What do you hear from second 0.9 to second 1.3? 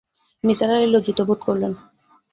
লজ্জিত